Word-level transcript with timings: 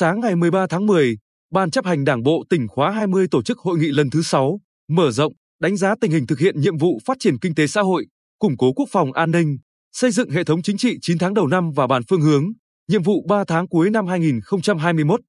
sáng 0.00 0.20
ngày 0.20 0.36
13 0.36 0.66
tháng 0.66 0.86
10, 0.86 1.18
Ban 1.52 1.70
chấp 1.70 1.86
hành 1.86 2.04
Đảng 2.04 2.22
bộ 2.22 2.44
tỉnh 2.50 2.68
khóa 2.68 2.90
20 2.90 3.26
tổ 3.30 3.42
chức 3.42 3.58
hội 3.58 3.78
nghị 3.78 3.86
lần 3.86 4.10
thứ 4.10 4.22
6, 4.22 4.60
mở 4.88 5.10
rộng, 5.10 5.32
đánh 5.60 5.76
giá 5.76 5.94
tình 6.00 6.10
hình 6.10 6.26
thực 6.26 6.38
hiện 6.38 6.60
nhiệm 6.60 6.78
vụ 6.78 7.00
phát 7.04 7.16
triển 7.20 7.38
kinh 7.38 7.54
tế 7.54 7.66
xã 7.66 7.80
hội, 7.82 8.06
củng 8.38 8.56
cố 8.56 8.72
quốc 8.72 8.88
phòng 8.92 9.12
an 9.12 9.30
ninh, 9.30 9.58
xây 9.92 10.10
dựng 10.10 10.30
hệ 10.30 10.44
thống 10.44 10.62
chính 10.62 10.76
trị 10.76 10.98
9 11.02 11.18
tháng 11.18 11.34
đầu 11.34 11.46
năm 11.46 11.70
và 11.72 11.86
bàn 11.86 12.02
phương 12.08 12.20
hướng, 12.20 12.52
nhiệm 12.88 13.02
vụ 13.02 13.26
3 13.28 13.44
tháng 13.44 13.68
cuối 13.68 13.90
năm 13.90 14.06
2021. 14.06 15.20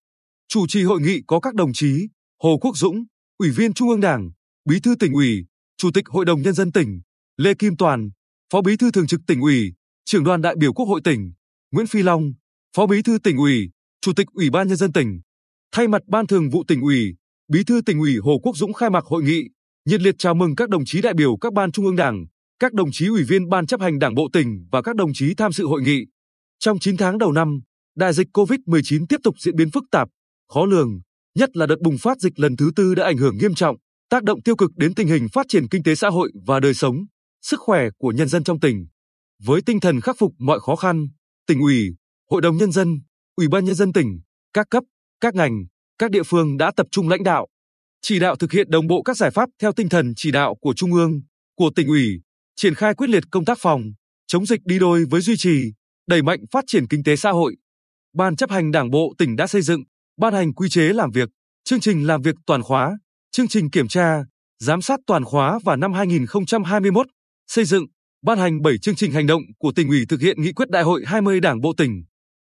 Chủ 0.47 0.67
trì 0.67 0.83
hội 0.83 1.01
nghị 1.01 1.21
có 1.27 1.39
các 1.39 1.55
đồng 1.55 1.73
chí 1.73 2.07
Hồ 2.43 2.57
Quốc 2.61 2.77
Dũng, 2.77 3.03
Ủy 3.38 3.49
viên 3.49 3.73
Trung 3.73 3.89
ương 3.89 4.01
Đảng, 4.01 4.29
Bí 4.69 4.79
thư 4.79 4.95
tỉnh 4.99 5.13
ủy, 5.13 5.45
Chủ 5.77 5.91
tịch 5.93 6.07
Hội 6.07 6.25
đồng 6.25 6.41
Nhân 6.41 6.53
dân 6.53 6.72
tỉnh, 6.72 7.02
Lê 7.38 7.53
Kim 7.53 7.77
Toàn, 7.77 8.09
Phó 8.53 8.61
Bí 8.61 8.77
thư 8.77 8.91
Thường 8.91 9.08
trực 9.08 9.22
tỉnh 9.27 9.41
ủy, 9.41 9.73
Trưởng 10.05 10.23
đoàn 10.23 10.41
đại 10.41 10.55
biểu 10.55 10.73
Quốc 10.73 10.85
hội 10.85 11.02
tỉnh, 11.03 11.31
Nguyễn 11.72 11.88
Phi 11.88 12.03
Long, 12.03 12.33
Phó 12.75 12.85
Bí 12.85 13.02
thư 13.02 13.17
tỉnh 13.23 13.38
ủy, 13.38 13.69
Chủ 14.01 14.13
tịch 14.13 14.27
Ủy 14.33 14.49
ban 14.49 14.67
Nhân 14.67 14.77
dân 14.77 14.93
tỉnh. 14.93 15.21
Thay 15.71 15.87
mặt 15.87 16.01
Ban 16.07 16.27
Thường 16.27 16.49
vụ 16.49 16.63
tỉnh 16.67 16.81
ủy, 16.81 17.15
Bí 17.47 17.63
thư 17.63 17.81
tỉnh 17.85 17.99
ủy 17.99 18.17
Hồ 18.23 18.39
Quốc 18.43 18.57
Dũng 18.57 18.73
khai 18.73 18.89
mạc 18.89 19.05
hội 19.05 19.23
nghị, 19.23 19.43
nhiệt 19.85 20.01
liệt 20.01 20.15
chào 20.17 20.33
mừng 20.33 20.55
các 20.55 20.69
đồng 20.69 20.85
chí 20.85 21.01
đại 21.01 21.13
biểu 21.13 21.37
các 21.37 21.53
ban 21.53 21.71
trung 21.71 21.85
ương 21.85 21.95
Đảng, 21.95 22.25
các 22.59 22.73
đồng 22.73 22.91
chí 22.91 23.07
ủy 23.07 23.23
viên 23.23 23.49
Ban 23.49 23.65
chấp 23.65 23.81
hành 23.81 23.99
Đảng 23.99 24.15
bộ 24.15 24.29
tỉnh 24.33 24.67
và 24.71 24.81
các 24.81 24.95
đồng 24.95 25.13
chí 25.13 25.33
tham 25.33 25.51
dự 25.51 25.65
hội 25.65 25.81
nghị. 25.81 26.05
Trong 26.59 26.79
9 26.79 26.97
tháng 26.97 27.17
đầu 27.17 27.31
năm, 27.31 27.59
đại 27.95 28.13
dịch 28.13 28.27
COVID-19 28.33 29.05
tiếp 29.09 29.17
tục 29.23 29.35
diễn 29.39 29.55
biến 29.55 29.71
phức 29.71 29.83
tạp, 29.91 30.07
khó 30.53 30.65
lường, 30.65 30.99
nhất 31.35 31.57
là 31.57 31.65
đợt 31.65 31.79
bùng 31.81 31.97
phát 31.97 32.19
dịch 32.19 32.39
lần 32.39 32.55
thứ 32.55 32.71
tư 32.75 32.95
đã 32.95 33.05
ảnh 33.05 33.17
hưởng 33.17 33.38
nghiêm 33.38 33.53
trọng, 33.53 33.75
tác 34.09 34.23
động 34.23 34.41
tiêu 34.41 34.55
cực 34.55 34.71
đến 34.75 34.93
tình 34.93 35.07
hình 35.07 35.27
phát 35.33 35.45
triển 35.49 35.67
kinh 35.67 35.83
tế 35.83 35.95
xã 35.95 36.09
hội 36.09 36.31
và 36.45 36.59
đời 36.59 36.73
sống, 36.73 36.95
sức 37.41 37.59
khỏe 37.59 37.89
của 37.97 38.11
nhân 38.11 38.27
dân 38.27 38.43
trong 38.43 38.59
tỉnh. 38.59 38.86
Với 39.43 39.61
tinh 39.61 39.80
thần 39.80 40.02
khắc 40.02 40.15
phục 40.19 40.31
mọi 40.39 40.59
khó 40.59 40.75
khăn, 40.75 41.08
tỉnh 41.47 41.59
ủy, 41.59 41.95
hội 42.30 42.41
đồng 42.41 42.58
nhân 42.58 42.71
dân, 42.71 42.99
ủy 43.42 43.47
ban 43.47 43.66
nhân 43.66 43.75
dân 43.75 43.94
tỉnh, 43.94 44.20
các 44.53 44.67
cấp, 44.70 44.84
các 45.22 45.36
ngành, 45.36 45.66
các 45.97 46.11
địa 46.11 46.23
phương 46.23 46.58
đã 46.58 46.72
tập 46.75 46.88
trung 46.92 47.09
lãnh 47.09 47.23
đạo, 47.23 47.48
chỉ 48.02 48.20
đạo 48.20 48.36
thực 48.36 48.52
hiện 48.52 48.70
đồng 48.70 48.88
bộ 48.88 49.02
các 49.03 49.17
giải 49.17 49.31
pháp 49.31 49.50
theo 49.61 49.72
tinh 49.73 49.89
thần 49.89 50.14
chỉ 50.16 50.31
đạo 50.31 50.56
của 50.61 50.73
trung 50.73 50.94
ương, 50.94 51.22
của 51.56 51.72
tỉnh 51.75 51.88
ủy, 51.88 52.22
triển 52.56 52.75
khai 52.75 52.94
quyết 52.94 53.09
liệt 53.09 53.23
công 53.31 53.45
tác 53.45 53.58
phòng, 53.61 53.81
chống 54.28 54.45
dịch 54.45 54.61
đi 54.66 54.80
đôi 54.80 55.06
với 55.09 55.22
duy 55.22 55.38
trì, 55.38 55.73
đẩy 56.08 56.22
mạnh 56.22 56.39
phát 56.52 56.64
triển 56.67 56.88
kinh 56.88 57.03
tế 57.03 57.16
xã 57.16 57.31
hội. 57.31 57.56
Ban 58.14 58.36
chấp 58.36 58.52
hành 58.52 58.72
Đảng 58.72 58.89
bộ 58.89 59.14
tỉnh 59.17 59.36
đã 59.36 59.48
xây 59.48 59.61
dựng, 59.61 59.83
ban 60.17 60.33
hành 60.33 60.53
quy 60.53 60.70
chế 60.70 60.81
làm 60.81 61.11
việc, 61.11 61.30
chương 61.64 61.80
trình 61.80 62.08
làm 62.08 62.22
việc 62.22 62.36
toàn 62.45 62.64
khóa, 62.64 62.98
chương 63.31 63.48
trình 63.48 63.70
kiểm 63.70 63.88
tra, 63.88 64.23
giám 64.59 64.81
sát 64.81 65.00
toàn 65.08 65.23
khóa 65.23 65.59
và 65.64 65.76
năm 65.76 65.94
2021, 65.94 67.08
xây 67.48 67.66
dựng, 67.66 67.86
ban 68.23 68.39
hành 68.39 68.61
7 68.61 68.78
chương 68.78 68.95
trình 68.95 69.11
hành 69.11 69.28
động 69.28 69.42
của 69.59 69.72
tỉnh 69.76 69.88
ủy 69.88 70.05
thực 70.09 70.22
hiện 70.22 70.42
nghị 70.42 70.53
quyết 70.53 70.70
đại 70.70 70.83
hội 70.83 71.03
20 71.05 71.39
Đảng 71.39 71.61
bộ 71.61 71.73
tỉnh, 71.78 72.03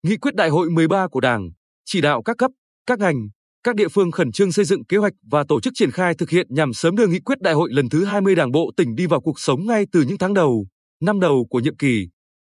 nghị 0.07 0.17
quyết 0.17 0.35
đại 0.35 0.49
hội 0.49 0.71
13 0.71 1.09
của 1.09 1.21
Đảng, 1.21 1.51
chỉ 1.85 2.01
đạo 2.01 2.23
các 2.23 2.39
cấp, 2.39 2.51
các 2.87 2.99
ngành, 2.99 3.29
các 3.63 3.75
địa 3.75 3.89
phương 3.89 4.11
khẩn 4.11 4.33
trương 4.33 4.53
xây 4.53 4.65
dựng 4.65 4.85
kế 4.85 4.97
hoạch 4.97 5.13
và 5.31 5.45
tổ 5.49 5.61
chức 5.61 5.73
triển 5.77 5.91
khai 5.91 6.15
thực 6.15 6.31
hiện 6.31 6.47
nhằm 6.51 6.73
sớm 6.73 6.97
đưa 6.97 7.07
nghị 7.07 7.21
quyết 7.21 7.41
đại 7.41 7.55
hội 7.55 7.69
lần 7.73 7.89
thứ 7.89 8.05
20 8.05 8.35
Đảng 8.35 8.53
bộ 8.53 8.71
tỉnh 8.77 8.95
đi 8.95 9.07
vào 9.07 9.21
cuộc 9.21 9.41
sống 9.41 9.67
ngay 9.67 9.87
từ 9.93 10.03
những 10.03 10.19
tháng 10.19 10.35
đầu, 10.35 10.67
năm 11.03 11.21
đầu 11.21 11.47
của 11.51 11.61
nhiệm 11.61 11.77
kỳ. 11.77 12.09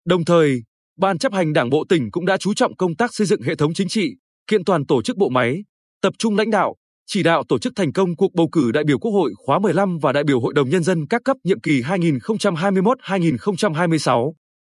Đồng 0.04 0.24
thời, 0.24 0.62
Ban 0.98 1.18
chấp 1.18 1.32
hành 1.32 1.52
Đảng 1.52 1.70
bộ 1.70 1.84
tỉnh 1.88 2.10
cũng 2.10 2.26
đã 2.26 2.36
chú 2.36 2.54
trọng 2.54 2.76
công 2.76 2.96
tác 2.96 3.14
xây 3.14 3.26
dựng 3.26 3.42
hệ 3.42 3.54
thống 3.54 3.74
chính 3.74 3.88
trị, 3.88 4.16
kiện 4.46 4.64
toàn 4.64 4.86
tổ 4.86 5.02
chức 5.02 5.16
bộ 5.16 5.28
máy, 5.28 5.64
tập 6.02 6.12
trung 6.18 6.36
lãnh 6.36 6.50
đạo, 6.50 6.74
chỉ 7.06 7.22
đạo 7.22 7.42
tổ 7.48 7.58
chức 7.58 7.72
thành 7.76 7.92
công 7.92 8.16
cuộc 8.16 8.34
bầu 8.34 8.48
cử 8.52 8.72
đại 8.72 8.84
biểu 8.84 8.98
Quốc 8.98 9.12
hội 9.12 9.32
khóa 9.36 9.58
15 9.58 9.98
và 9.98 10.12
đại 10.12 10.24
biểu 10.24 10.40
Hội 10.40 10.54
đồng 10.54 10.68
Nhân 10.68 10.82
dân 10.82 11.06
các 11.06 11.22
cấp 11.24 11.36
nhiệm 11.44 11.60
kỳ 11.60 11.82
2021-2026. 11.82 14.32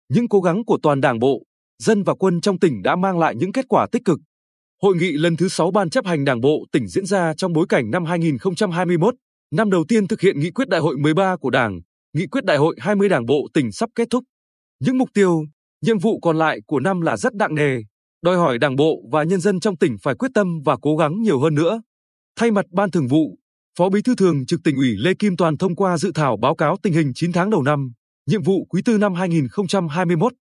Những 0.10 0.28
cố 0.28 0.42
gắng 0.42 0.66
của 0.66 0.78
toàn 0.84 1.02
Đảng 1.02 1.20
bộ, 1.20 1.44
dân 1.82 2.04
và 2.04 2.14
quân 2.14 2.42
trong 2.42 2.60
tỉnh 2.60 2.82
đã 2.82 2.96
mang 2.96 3.20
lại 3.20 3.36
những 3.36 3.52
kết 3.52 3.66
quả 3.70 3.88
tích 3.92 4.06
cực. 4.06 4.20
Hội 4.82 4.96
nghị 4.96 5.12
lần 5.12 5.38
thứ 5.38 5.48
6 5.48 5.72
Ban 5.72 5.90
chấp 5.90 6.06
hành 6.06 6.26
Đảng 6.26 6.42
bộ 6.42 6.66
tỉnh 6.72 6.88
diễn 6.88 7.06
ra 7.06 7.34
trong 7.34 7.54
bối 7.54 7.66
cảnh 7.70 7.92
năm 7.92 8.06
2021, 8.06 9.16
năm 9.52 9.70
đầu 9.70 9.86
tiên 9.88 10.08
thực 10.08 10.22
hiện 10.22 10.40
nghị 10.40 10.52
quyết 10.52 10.70
đại 10.70 10.82
hội 10.82 10.98
13 10.98 11.36
của 11.38 11.50
Đảng, 11.50 11.80
nghị 12.14 12.28
quyết 12.28 12.46
đại 12.46 12.58
hội 12.58 12.76
20 12.80 13.10
Đảng 13.10 13.26
bộ 13.26 13.48
tỉnh 13.54 13.72
sắp 13.72 13.90
kết 13.96 14.08
thúc. 14.10 14.24
Những 14.80 14.98
mục 14.98 15.10
tiêu, 15.14 15.44
nhiệm 15.82 16.00
vụ 16.00 16.20
còn 16.20 16.38
lại 16.38 16.60
của 16.68 16.80
năm 16.80 17.02
là 17.02 17.18
rất 17.18 17.36
nặng 17.36 17.56
nề, 17.56 17.78
đòi 18.24 18.38
hỏi 18.38 18.58
Đảng 18.58 18.76
bộ 18.76 19.02
và 19.12 19.24
nhân 19.24 19.40
dân 19.40 19.60
trong 19.60 19.78
tỉnh 19.78 19.96
phải 20.04 20.16
quyết 20.16 20.30
tâm 20.34 20.62
và 20.66 20.78
cố 20.82 20.98
gắng 20.98 21.22
nhiều 21.22 21.40
hơn 21.40 21.56
nữa. 21.56 21.82
Thay 22.40 22.52
mặt 22.52 22.66
Ban 22.72 22.92
Thường 22.92 23.08
vụ, 23.08 23.38
Phó 23.78 23.90
Bí 23.90 24.02
thư 24.02 24.16
Thường 24.16 24.46
trực 24.46 24.60
tỉnh 24.64 24.76
ủy 24.76 24.96
Lê 24.98 25.14
Kim 25.14 25.38
Toàn 25.38 25.58
thông 25.58 25.76
qua 25.76 25.98
dự 25.98 26.12
thảo 26.16 26.38
báo 26.38 26.56
cáo 26.56 26.78
tình 26.84 26.94
hình 26.94 27.12
9 27.16 27.32
tháng 27.32 27.50
đầu 27.50 27.64
năm, 27.64 27.92
nhiệm 28.28 28.44
vụ 28.44 28.66
quý 28.70 28.82
tư 28.86 28.98
năm 28.98 29.14
2021. 29.14 30.34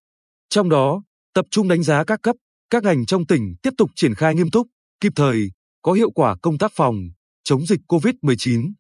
Trong 0.49 0.69
đó, 0.69 1.03
tập 1.35 1.47
trung 1.51 1.69
đánh 1.69 1.83
giá 1.83 2.05
các 2.05 2.23
cấp, 2.23 2.37
các 2.71 2.83
ngành 2.83 3.07
trong 3.07 3.27
tỉnh 3.27 3.55
tiếp 3.63 3.71
tục 3.79 3.91
triển 3.97 4.15
khai 4.15 4.35
nghiêm 4.35 4.51
túc, 4.51 4.67
kịp 5.01 5.13
thời, 5.17 5.51
có 5.83 5.93
hiệu 5.93 6.11
quả 6.11 6.37
công 6.43 6.59
tác 6.59 6.73
phòng, 6.75 6.97
chống 7.45 7.67
dịch 7.67 7.81
COVID-19. 7.89 8.73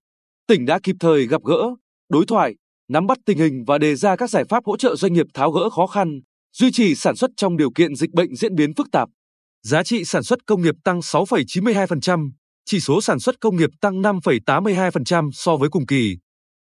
Tỉnh 0.47 0.67
đã 0.67 0.79
kịp 0.83 0.97
thời 1.01 1.27
gặp 1.27 1.45
gỡ, 1.45 1.63
đối 2.09 2.27
thoại, 2.27 2.55
nắm 2.89 3.07
bắt 3.07 3.19
tình 3.27 3.39
hình 3.39 3.65
và 3.67 3.79
đề 3.79 3.95
ra 3.95 4.17
các 4.17 4.31
giải 4.31 4.45
pháp 4.49 4.65
hỗ 4.65 4.77
trợ 4.77 4.97
doanh 4.97 5.13
nghiệp 5.13 5.27
tháo 5.35 5.51
gỡ 5.51 5.71
khó 5.71 5.87
khăn, 5.87 6.21
duy 6.53 6.73
trì 6.73 6.95
sản 6.95 7.17
xuất 7.17 7.31
trong 7.37 7.57
điều 7.57 7.71
kiện 7.71 7.95
dịch 7.95 8.11
bệnh 8.11 8.37
diễn 8.37 8.55
biến 8.55 8.75
phức 8.75 8.87
tạp. 8.93 9.09
Giá 9.63 9.83
trị 9.83 10.05
sản 10.05 10.23
xuất 10.23 10.47
công 10.47 10.63
nghiệp 10.63 10.75
tăng 10.85 11.01
6,92%, 11.01 12.31
chỉ 12.65 12.81
số 12.81 13.01
sản 13.01 13.21
xuất 13.21 13.41
công 13.41 13.57
nghiệp 13.57 13.71
tăng 13.81 14.03
5,82% 14.03 15.31
so 15.33 15.57
với 15.57 15.69
cùng 15.69 15.87
kỳ. 15.87 16.17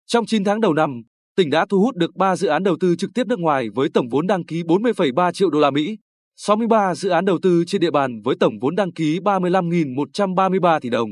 Trong 0.06 0.26
9 0.26 0.44
tháng 0.44 0.60
đầu 0.60 0.74
năm, 0.74 1.02
tỉnh 1.36 1.50
đã 1.50 1.66
thu 1.68 1.80
hút 1.80 1.96
được 1.96 2.16
3 2.16 2.36
dự 2.36 2.48
án 2.48 2.62
đầu 2.62 2.76
tư 2.80 2.96
trực 2.96 3.10
tiếp 3.14 3.26
nước 3.26 3.38
ngoài 3.38 3.68
với 3.74 3.88
tổng 3.94 4.08
vốn 4.08 4.26
đăng 4.26 4.44
ký 4.44 4.62
40,3 4.62 5.32
triệu 5.32 5.50
đô 5.50 5.60
la 5.60 5.70
Mỹ, 5.70 5.96
63 6.36 6.94
dự 6.94 7.08
án 7.08 7.24
đầu 7.24 7.38
tư 7.42 7.64
trên 7.66 7.80
địa 7.80 7.90
bàn 7.90 8.20
với 8.24 8.36
tổng 8.40 8.54
vốn 8.60 8.76
đăng 8.76 8.92
ký 8.92 9.18
35.133 9.18 10.80
tỷ 10.80 10.90
đồng. 10.90 11.10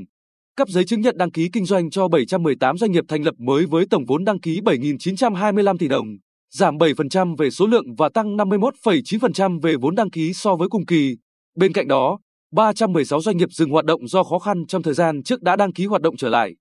Cấp 0.56 0.68
giấy 0.68 0.84
chứng 0.84 1.00
nhận 1.00 1.18
đăng 1.18 1.30
ký 1.30 1.48
kinh 1.52 1.64
doanh 1.64 1.90
cho 1.90 2.08
718 2.08 2.78
doanh 2.78 2.92
nghiệp 2.92 3.04
thành 3.08 3.22
lập 3.22 3.34
mới 3.38 3.66
với 3.66 3.86
tổng 3.90 4.04
vốn 4.08 4.24
đăng 4.24 4.40
ký 4.40 4.60
7.925 4.60 5.78
tỷ 5.78 5.88
đồng, 5.88 6.06
giảm 6.50 6.76
7% 6.76 7.36
về 7.36 7.50
số 7.50 7.66
lượng 7.66 7.94
và 7.98 8.08
tăng 8.08 8.36
51,9% 8.36 9.60
về 9.60 9.76
vốn 9.76 9.94
đăng 9.94 10.10
ký 10.10 10.32
so 10.32 10.56
với 10.56 10.68
cùng 10.68 10.86
kỳ. 10.86 11.16
Bên 11.56 11.72
cạnh 11.72 11.88
đó, 11.88 12.18
316 12.52 13.20
doanh 13.20 13.36
nghiệp 13.36 13.48
dừng 13.52 13.70
hoạt 13.70 13.84
động 13.84 14.08
do 14.08 14.22
khó 14.22 14.38
khăn 14.38 14.66
trong 14.66 14.82
thời 14.82 14.94
gian 14.94 15.22
trước 15.22 15.42
đã 15.42 15.56
đăng 15.56 15.72
ký 15.72 15.86
hoạt 15.86 16.02
động 16.02 16.16
trở 16.16 16.28
lại. 16.28 16.54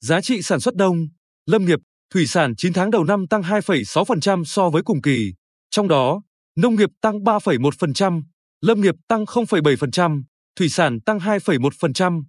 Giá 0.00 0.20
trị 0.20 0.42
sản 0.42 0.60
xuất 0.60 0.76
đông, 0.76 1.08
lâm 1.46 1.64
nghiệp, 1.64 1.78
thủy 2.12 2.26
sản 2.26 2.56
9 2.56 2.72
tháng 2.72 2.90
đầu 2.90 3.04
năm 3.04 3.26
tăng 3.26 3.42
2,6% 3.42 4.44
so 4.44 4.70
với 4.70 4.82
cùng 4.82 5.02
kỳ. 5.02 5.32
Trong 5.70 5.88
đó, 5.88 6.22
nông 6.56 6.74
nghiệp 6.74 6.90
tăng 7.00 7.18
3,1%, 7.18 8.22
lâm 8.60 8.80
nghiệp 8.80 8.94
tăng 9.08 9.24
0,7%, 9.24 10.22
thủy 10.56 10.68
sản 10.68 11.00
tăng 11.00 11.18
2,1%. 11.18 12.22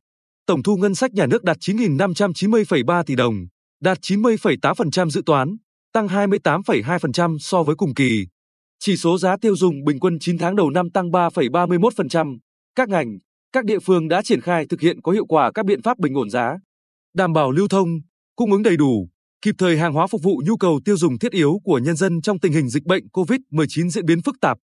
Tổng 0.45 0.63
thu 0.63 0.77
ngân 0.77 0.95
sách 0.95 1.13
nhà 1.13 1.25
nước 1.25 1.43
đạt 1.43 1.57
9.590,3 1.57 3.03
tỷ 3.03 3.15
đồng, 3.15 3.35
đạt 3.81 3.97
90,8% 4.01 5.09
dự 5.09 5.21
toán, 5.25 5.57
tăng 5.93 6.07
28,2% 6.07 7.37
so 7.39 7.63
với 7.63 7.75
cùng 7.75 7.93
kỳ. 7.93 8.27
Chỉ 8.79 8.97
số 8.97 9.17
giá 9.17 9.37
tiêu 9.41 9.55
dùng 9.55 9.83
bình 9.83 9.99
quân 9.99 10.17
9 10.19 10.37
tháng 10.37 10.55
đầu 10.55 10.69
năm 10.69 10.89
tăng 10.89 11.11
3,31%. 11.11 12.37
Các 12.75 12.89
ngành, 12.89 13.17
các 13.51 13.65
địa 13.65 13.79
phương 13.79 14.07
đã 14.07 14.21
triển 14.21 14.41
khai 14.41 14.65
thực 14.69 14.81
hiện 14.81 15.01
có 15.01 15.11
hiệu 15.11 15.25
quả 15.25 15.51
các 15.51 15.65
biện 15.65 15.81
pháp 15.81 15.99
bình 15.99 16.13
ổn 16.13 16.29
giá, 16.29 16.57
đảm 17.13 17.33
bảo 17.33 17.51
lưu 17.51 17.67
thông, 17.67 17.89
cung 18.35 18.51
ứng 18.51 18.63
đầy 18.63 18.77
đủ, 18.77 19.09
kịp 19.43 19.55
thời 19.57 19.77
hàng 19.77 19.93
hóa 19.93 20.07
phục 20.07 20.23
vụ 20.23 20.41
nhu 20.45 20.57
cầu 20.57 20.79
tiêu 20.85 20.97
dùng 20.97 21.19
thiết 21.19 21.31
yếu 21.31 21.59
của 21.63 21.79
nhân 21.79 21.95
dân 21.95 22.21
trong 22.21 22.39
tình 22.39 22.53
hình 22.53 22.69
dịch 22.69 22.83
bệnh 22.83 23.03
COVID-19 23.07 23.89
diễn 23.89 24.05
biến 24.05 24.21
phức 24.21 24.35
tạp. 24.41 24.57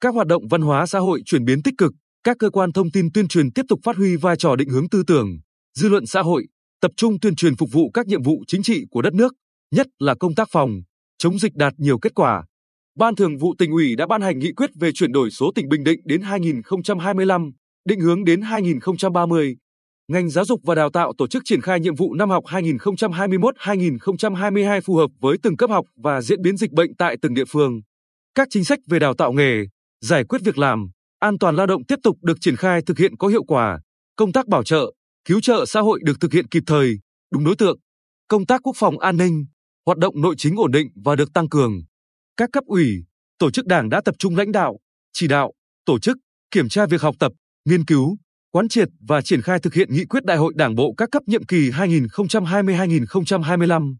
Các 0.00 0.14
hoạt 0.14 0.26
động 0.26 0.48
văn 0.48 0.62
hóa 0.62 0.86
xã 0.86 0.98
hội 0.98 1.22
chuyển 1.24 1.44
biến 1.44 1.62
tích 1.62 1.74
cực, 1.78 1.92
các 2.24 2.36
cơ 2.38 2.50
quan 2.50 2.72
thông 2.72 2.90
tin 2.90 3.12
tuyên 3.12 3.28
truyền 3.28 3.52
tiếp 3.52 3.62
tục 3.68 3.80
phát 3.84 3.96
huy 3.96 4.16
vai 4.16 4.36
trò 4.36 4.56
định 4.56 4.68
hướng 4.68 4.88
tư 4.88 5.02
tưởng, 5.06 5.28
dư 5.78 5.88
luận 5.88 6.06
xã 6.06 6.22
hội, 6.22 6.46
tập 6.80 6.90
trung 6.96 7.20
tuyên 7.20 7.34
truyền 7.34 7.56
phục 7.56 7.68
vụ 7.72 7.90
các 7.94 8.06
nhiệm 8.06 8.22
vụ 8.22 8.44
chính 8.46 8.62
trị 8.62 8.84
của 8.90 9.02
đất 9.02 9.14
nước, 9.14 9.34
nhất 9.74 9.86
là 9.98 10.14
công 10.14 10.34
tác 10.34 10.48
phòng, 10.52 10.70
chống 11.18 11.38
dịch 11.38 11.54
đạt 11.54 11.72
nhiều 11.76 11.98
kết 11.98 12.14
quả. 12.14 12.44
Ban 12.98 13.14
Thường 13.14 13.38
vụ 13.38 13.54
tỉnh 13.58 13.70
ủy 13.70 13.96
đã 13.96 14.06
ban 14.06 14.22
hành 14.22 14.38
nghị 14.38 14.52
quyết 14.52 14.70
về 14.80 14.92
chuyển 14.92 15.12
đổi 15.12 15.30
số 15.30 15.52
tỉnh 15.54 15.68
Bình 15.68 15.84
Định 15.84 16.00
đến 16.04 16.22
2025, 16.22 17.50
định 17.88 18.00
hướng 18.00 18.24
đến 18.24 18.42
2030. 18.42 19.56
Ngành 20.12 20.30
giáo 20.30 20.44
dục 20.44 20.60
và 20.64 20.74
đào 20.74 20.90
tạo 20.90 21.12
tổ 21.18 21.26
chức 21.26 21.42
triển 21.44 21.60
khai 21.60 21.80
nhiệm 21.80 21.94
vụ 21.94 22.14
năm 22.14 22.30
học 22.30 22.44
2021-2022 22.44 24.80
phù 24.80 24.96
hợp 24.96 25.10
với 25.20 25.36
từng 25.42 25.56
cấp 25.56 25.70
học 25.70 25.84
và 25.96 26.22
diễn 26.22 26.42
biến 26.42 26.56
dịch 26.56 26.72
bệnh 26.72 26.96
tại 26.96 27.16
từng 27.22 27.34
địa 27.34 27.44
phương. 27.44 27.80
Các 28.34 28.48
chính 28.50 28.64
sách 28.64 28.78
về 28.86 28.98
đào 28.98 29.14
tạo 29.14 29.32
nghề, 29.32 29.64
giải 30.00 30.24
quyết 30.24 30.38
việc 30.44 30.58
làm, 30.58 30.90
an 31.18 31.38
toàn 31.38 31.56
lao 31.56 31.66
động 31.66 31.84
tiếp 31.84 31.98
tục 32.02 32.16
được 32.22 32.38
triển 32.40 32.56
khai 32.56 32.82
thực 32.86 32.98
hiện 32.98 33.16
có 33.16 33.28
hiệu 33.28 33.44
quả. 33.44 33.80
Công 34.16 34.32
tác 34.32 34.48
bảo 34.48 34.64
trợ, 34.64 34.92
cứu 35.24 35.40
trợ 35.40 35.64
xã 35.66 35.80
hội 35.80 36.00
được 36.04 36.20
thực 36.20 36.32
hiện 36.32 36.48
kịp 36.48 36.62
thời, 36.66 36.98
đúng 37.32 37.44
đối 37.44 37.56
tượng. 37.56 37.78
Công 38.28 38.46
tác 38.46 38.60
quốc 38.62 38.76
phòng 38.76 38.98
an 38.98 39.16
ninh, 39.16 39.44
hoạt 39.86 39.98
động 39.98 40.20
nội 40.20 40.34
chính 40.38 40.56
ổn 40.56 40.70
định 40.70 40.88
và 41.04 41.16
được 41.16 41.32
tăng 41.32 41.48
cường. 41.48 41.82
Các 42.36 42.50
cấp 42.52 42.64
ủy, 42.66 43.04
tổ 43.38 43.50
chức 43.50 43.66
đảng 43.66 43.88
đã 43.88 44.00
tập 44.04 44.14
trung 44.18 44.36
lãnh 44.36 44.52
đạo, 44.52 44.78
chỉ 45.12 45.28
đạo, 45.28 45.52
tổ 45.84 45.98
chức, 45.98 46.16
kiểm 46.50 46.68
tra 46.68 46.86
việc 46.86 47.02
học 47.02 47.14
tập, 47.18 47.32
nghiên 47.64 47.84
cứu, 47.84 48.16
quán 48.52 48.68
triệt 48.68 48.88
và 49.00 49.22
triển 49.22 49.42
khai 49.42 49.58
thực 49.58 49.74
hiện 49.74 49.92
nghị 49.92 50.04
quyết 50.04 50.24
đại 50.24 50.36
hội 50.36 50.52
đảng 50.56 50.74
bộ 50.74 50.94
các 50.96 51.08
cấp 51.12 51.22
nhiệm 51.26 51.44
kỳ 51.44 51.70
2020-2025. 51.70 53.94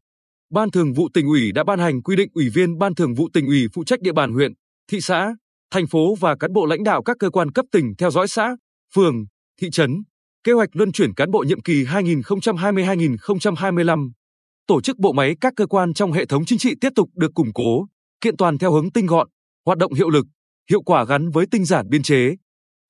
Ban 0.51 0.71
Thường 0.71 0.93
vụ 0.93 1.09
tỉnh 1.15 1.27
ủy 1.27 1.53
đã 1.53 1.65
ban 1.65 1.79
hành 1.79 2.03
quy 2.03 2.17
định 2.17 2.29
ủy 2.35 2.49
viên 2.55 2.79
Ban 2.79 2.95
Thường 2.95 3.15
vụ 3.15 3.29
tỉnh 3.33 3.47
ủy 3.47 3.67
phụ 3.75 3.85
trách 3.85 4.01
địa 4.01 4.13
bàn 4.13 4.33
huyện, 4.33 4.53
thị 4.91 5.01
xã, 5.01 5.35
thành 5.71 5.87
phố 5.87 6.15
và 6.15 6.37
cán 6.37 6.53
bộ 6.53 6.67
lãnh 6.67 6.85
đạo 6.85 7.03
các 7.03 7.17
cơ 7.19 7.31
quan 7.31 7.53
cấp 7.53 7.67
tỉnh 7.73 7.95
theo 7.99 8.11
dõi 8.11 8.29
xã, 8.29 8.57
phường, 8.95 9.25
thị 9.61 9.71
trấn, 9.71 10.03
kế 10.45 10.53
hoạch 10.53 10.69
luân 10.73 10.93
chuyển 10.93 11.15
cán 11.15 11.31
bộ 11.31 11.39
nhiệm 11.39 11.61
kỳ 11.61 11.85
2020-2025. 11.85 14.11
Tổ 14.67 14.81
chức 14.81 14.99
bộ 14.99 15.13
máy 15.13 15.37
các 15.41 15.53
cơ 15.57 15.67
quan 15.67 15.95
trong 15.95 16.13
hệ 16.13 16.27
thống 16.27 16.45
chính 16.45 16.59
trị 16.59 16.75
tiếp 16.81 16.91
tục 16.95 17.09
được 17.15 17.35
củng 17.35 17.53
cố, 17.55 17.87
kiện 18.21 18.37
toàn 18.37 18.59
theo 18.59 18.73
hướng 18.73 18.91
tinh 18.91 19.07
gọn, 19.07 19.29
hoạt 19.67 19.79
động 19.79 19.93
hiệu 19.93 20.11
lực, 20.11 20.27
hiệu 20.71 20.83
quả 20.83 21.05
gắn 21.05 21.31
với 21.31 21.47
tinh 21.51 21.65
giản 21.65 21.89
biên 21.89 22.03
chế. 22.03 22.37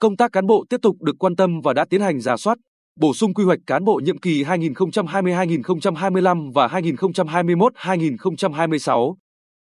Công 0.02 0.16
tác 0.16 0.32
cán 0.32 0.46
bộ 0.46 0.64
tiếp 0.68 0.76
tục 0.82 1.02
được 1.02 1.16
quan 1.18 1.36
tâm 1.36 1.60
và 1.60 1.72
đã 1.72 1.84
tiến 1.90 2.00
hành 2.00 2.20
giả 2.20 2.36
soát, 2.36 2.58
bổ 3.00 3.14
sung 3.14 3.34
quy 3.34 3.44
hoạch 3.44 3.58
cán 3.66 3.84
bộ 3.84 4.00
nhiệm 4.04 4.18
kỳ 4.18 4.44
2020-2025 4.44 6.52
và 6.52 6.68
2021-2026. 6.68 9.14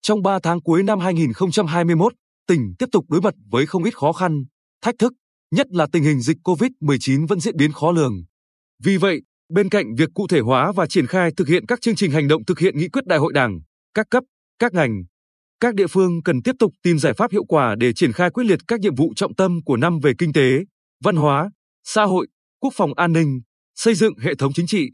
Trong 0.02 0.22
3 0.22 0.40
tháng 0.44 0.62
cuối 0.62 0.84
năm 0.84 1.00
2021, 1.00 2.14
tỉnh 2.48 2.74
tiếp 2.80 2.86
tục 2.92 3.06
đối 3.10 3.22
mặt 3.22 3.34
với 3.52 3.66
không 3.66 3.84
ít 3.84 3.98
khó 3.98 4.12
khăn, 4.12 4.46
thách 4.82 4.96
thức, 5.00 5.14
nhất 5.56 5.68
là 5.70 5.88
tình 5.92 6.04
hình 6.04 6.22
dịch 6.22 6.38
COVID-19 6.44 7.28
vẫn 7.28 7.40
diễn 7.40 7.58
biến 7.58 7.72
khó 7.72 7.92
lường. 7.92 8.14
Vì 8.84 8.98
vậy, 8.98 9.22
bên 9.54 9.70
cạnh 9.70 9.96
việc 9.96 10.10
cụ 10.14 10.28
thể 10.28 10.40
hóa 10.40 10.72
và 10.72 10.88
triển 10.88 11.08
khai 11.08 11.32
thực 11.38 11.48
hiện 11.48 11.66
các 11.66 11.82
chương 11.82 11.96
trình 11.96 12.12
hành 12.12 12.28
động 12.28 12.46
thực 12.46 12.60
hiện 12.60 12.78
nghị 12.78 12.90
quyết 12.90 13.06
đại 13.06 13.20
hội 13.20 13.34
Đảng, 13.34 13.60
các 13.94 14.08
cấp, 14.10 14.24
các 14.60 14.74
ngành, 14.74 15.04
các 15.60 15.76
địa 15.76 15.88
phương 15.88 16.24
cần 16.24 16.42
tiếp 16.42 16.56
tục 16.60 16.74
tìm 16.84 17.00
giải 17.00 17.14
pháp 17.14 17.32
hiệu 17.32 17.44
quả 17.44 17.76
để 17.80 17.94
triển 17.94 18.14
khai 18.14 18.30
quyết 18.30 18.44
liệt 18.44 18.60
các 18.68 18.80
nhiệm 18.80 18.96
vụ 18.96 19.14
trọng 19.16 19.36
tâm 19.36 19.60
của 19.66 19.78
năm 19.78 20.00
về 20.00 20.14
kinh 20.18 20.34
tế, 20.34 20.60
văn 21.04 21.16
hóa, 21.16 21.50
xã 21.84 22.04
hội, 22.04 22.28
quốc 22.60 22.74
phòng 22.76 22.94
an 22.94 23.14
ninh, 23.14 23.42
xây 23.76 23.96
dựng 23.96 24.14
hệ 24.20 24.36
thống 24.36 24.54
chính 24.54 24.68
trị. 24.68 24.90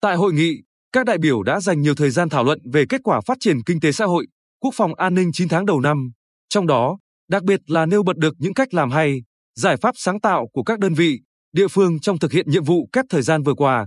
Tại 0.00 0.16
hội 0.16 0.32
nghị, 0.32 0.56
các 0.92 1.06
đại 1.06 1.18
biểu 1.18 1.42
đã 1.42 1.60
dành 1.60 1.82
nhiều 1.82 1.94
thời 1.94 2.10
gian 2.10 2.28
thảo 2.28 2.44
luận 2.44 2.58
về 2.72 2.84
kết 2.88 3.00
quả 3.04 3.20
phát 3.20 3.36
triển 3.40 3.62
kinh 3.62 3.80
tế 3.80 3.92
xã 3.92 4.04
hội, 4.04 4.26
quốc 4.60 4.74
phòng 4.74 4.94
an 4.94 5.14
ninh 5.14 5.32
9 5.32 5.48
tháng 5.48 5.66
đầu 5.66 5.80
năm, 5.80 6.10
trong 6.48 6.66
đó, 6.66 6.98
đặc 7.28 7.42
biệt 7.42 7.60
là 7.66 7.86
nêu 7.86 8.02
bật 8.02 8.16
được 8.16 8.34
những 8.38 8.54
cách 8.54 8.74
làm 8.74 8.90
hay, 8.90 9.22
giải 9.54 9.76
pháp 9.76 9.94
sáng 9.98 10.20
tạo 10.20 10.48
của 10.52 10.62
các 10.62 10.78
đơn 10.78 10.94
vị, 10.94 11.20
địa 11.52 11.68
phương 11.68 12.00
trong 12.00 12.18
thực 12.18 12.32
hiện 12.32 12.50
nhiệm 12.50 12.64
vụ 12.64 12.88
kép 12.92 13.04
thời 13.10 13.22
gian 13.22 13.42
vừa 13.42 13.54
qua. 13.54 13.86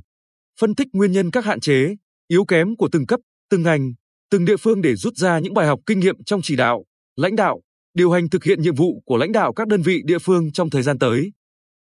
Phân 0.59 0.75
tích 0.75 0.87
nguyên 0.93 1.11
nhân 1.11 1.31
các 1.31 1.45
hạn 1.45 1.59
chế, 1.59 1.95
yếu 2.27 2.45
kém 2.45 2.75
của 2.75 2.89
từng 2.91 3.05
cấp, 3.05 3.19
từng 3.49 3.63
ngành, 3.63 3.93
từng 4.31 4.45
địa 4.45 4.57
phương 4.57 4.81
để 4.81 4.95
rút 4.95 5.15
ra 5.15 5.39
những 5.39 5.53
bài 5.53 5.67
học 5.67 5.79
kinh 5.85 5.99
nghiệm 5.99 6.23
trong 6.23 6.41
chỉ 6.41 6.55
đạo, 6.55 6.83
lãnh 7.15 7.35
đạo, 7.35 7.61
điều 7.93 8.11
hành 8.11 8.29
thực 8.29 8.43
hiện 8.43 8.61
nhiệm 8.61 8.75
vụ 8.75 9.01
của 9.05 9.17
lãnh 9.17 9.31
đạo 9.31 9.53
các 9.53 9.67
đơn 9.67 9.81
vị 9.81 10.01
địa 10.05 10.19
phương 10.19 10.51
trong 10.51 10.69
thời 10.69 10.81
gian 10.81 10.99
tới. 10.99 11.31